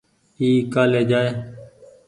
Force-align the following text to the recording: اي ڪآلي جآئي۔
اي 0.39 0.47
ڪآلي 0.73 1.01
جآئي۔ 1.09 1.29